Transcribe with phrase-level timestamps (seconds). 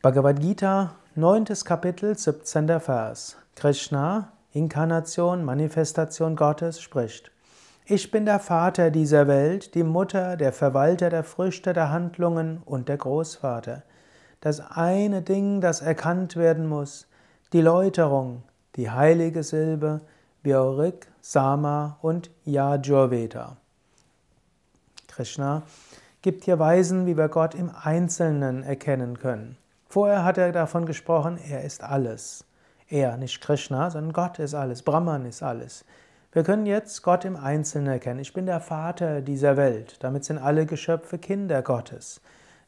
[0.00, 1.44] Bhagavad Gita, 9.
[1.64, 2.78] Kapitel, 17.
[2.78, 3.36] Vers.
[3.56, 7.32] Krishna, Inkarnation, Manifestation Gottes, spricht.
[7.84, 12.88] Ich bin der Vater dieser Welt, die Mutter, der Verwalter der Früchte der Handlungen und
[12.88, 13.82] der Großvater.
[14.40, 17.08] Das eine Ding, das erkannt werden muss,
[17.52, 18.44] die Läuterung,
[18.76, 20.02] die heilige Silbe,
[20.44, 23.56] Vyorik, Sama und Yajurveda.
[25.08, 25.64] Krishna
[26.22, 29.56] gibt hier Weisen, wie wir Gott im Einzelnen erkennen können.
[29.88, 32.44] Vorher hat er davon gesprochen, er ist alles.
[32.88, 35.84] Er, nicht Krishna, sondern Gott ist alles, Brahman ist alles.
[36.30, 38.20] Wir können jetzt Gott im Einzelnen erkennen.
[38.20, 39.96] Ich bin der Vater dieser Welt.
[40.00, 42.20] Damit sind alle Geschöpfe Kinder Gottes.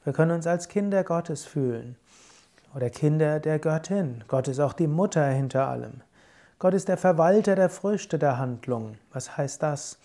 [0.02, 1.96] Wir können uns als Kinder Gottes fühlen.
[2.74, 4.24] Oder Kinder der Göttin.
[4.26, 6.00] Gott ist auch die Mutter hinter allem.
[6.58, 8.96] Gott ist der Verwalter der Früchte der Handlung.
[9.12, 9.98] Was heißt das?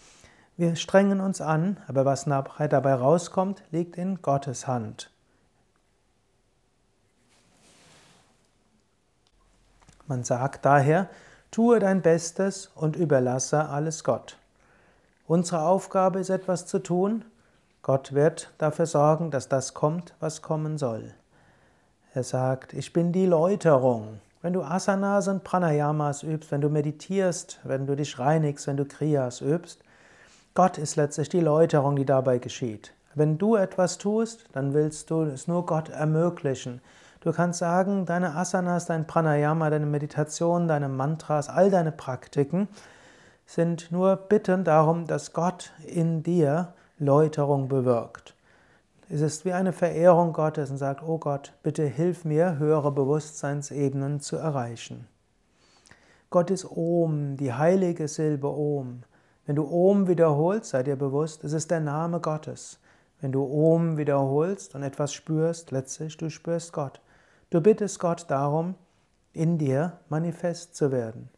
[0.57, 5.14] Wir strengen uns an, aber was dabei rauskommt, liegt in Gottes Hand.
[10.07, 11.09] Man sagt daher,
[11.51, 14.37] tue dein Bestes und überlasse alles Gott.
[15.27, 17.25] Unsere Aufgabe ist etwas zu tun.
[17.81, 21.13] Gott wird dafür sorgen, dass das kommt, was kommen soll.
[22.13, 24.19] Er sagt, ich bin die Läuterung.
[24.41, 28.85] Wenn du Asanas und Pranayamas übst, wenn du meditierst, wenn du dich reinigst, wenn du
[28.85, 29.79] Kriyas übst,
[30.53, 32.93] Gott ist letztlich die Läuterung, die dabei geschieht.
[33.15, 36.81] Wenn du etwas tust, dann willst du es nur Gott ermöglichen.
[37.25, 42.67] Du kannst sagen, deine Asanas, dein Pranayama, deine Meditation, deine Mantras, all deine Praktiken
[43.47, 48.35] sind nur Bitten darum, dass Gott in dir Läuterung bewirkt.
[49.09, 54.19] Es ist wie eine Verehrung Gottes und sagt, oh Gott, bitte hilf mir, höhere Bewusstseinsebenen
[54.19, 55.07] zu erreichen.
[56.29, 59.01] Gott ist Om, die heilige Silbe Om.
[59.47, 62.77] Wenn du Om wiederholst, sei dir bewusst, es ist der Name Gottes.
[63.19, 67.01] Wenn du Om wiederholst und etwas spürst, letztlich du spürst Gott.
[67.51, 68.75] Du bittest Gott darum,
[69.31, 71.29] in dir manifest zu werden.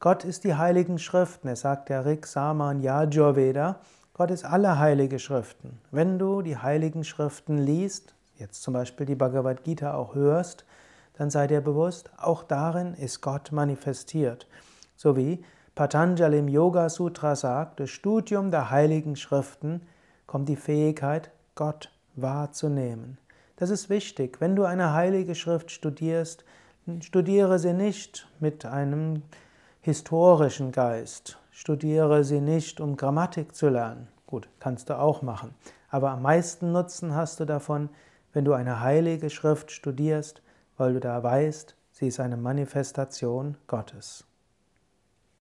[0.00, 1.48] Gott ist die heiligen Schriften.
[1.48, 3.80] Es sagt der Rik Saman Yajurveda.
[4.12, 5.80] Gott ist alle heilige Schriften.
[5.90, 10.66] Wenn du die heiligen Schriften liest, jetzt zum Beispiel die Bhagavad Gita auch hörst,
[11.14, 14.46] dann sei dir bewusst, auch darin ist Gott manifestiert.
[14.96, 15.42] So wie
[15.74, 19.80] Patanjali im Yoga Sutra sagt, durch Studium der heiligen Schriften
[20.26, 23.18] kommt die Fähigkeit, Gott wahrzunehmen.
[23.56, 24.40] Das ist wichtig.
[24.40, 26.44] Wenn du eine heilige Schrift studierst,
[27.00, 29.22] studiere sie nicht mit einem
[29.80, 31.38] historischen Geist.
[31.50, 34.08] Studiere sie nicht, um Grammatik zu lernen.
[34.26, 35.54] Gut, kannst du auch machen.
[35.88, 37.88] Aber am meisten Nutzen hast du davon,
[38.34, 40.42] wenn du eine heilige Schrift studierst,
[40.76, 44.26] weil du da weißt, sie ist eine Manifestation Gottes.